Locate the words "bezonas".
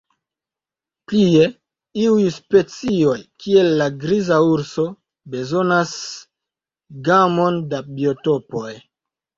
5.37-5.97